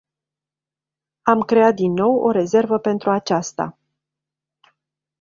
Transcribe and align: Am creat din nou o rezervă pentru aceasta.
Am 1.21 1.41
creat 1.41 1.73
din 1.75 1.91
nou 1.93 2.15
o 2.19 2.31
rezervă 2.31 2.77
pentru 2.79 3.09
aceasta. 3.09 3.77